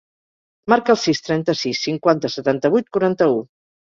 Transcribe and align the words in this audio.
Marca 0.71 0.93
el 0.93 0.97
sis, 1.01 1.19
trenta-sis, 1.27 1.83
cinquanta, 1.89 2.31
setanta-vuit, 2.37 2.91
quaranta-u. 2.97 3.37